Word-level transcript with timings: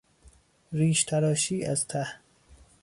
ریشتراشی 0.71 1.63
از 1.65 1.85
ته 1.87 2.07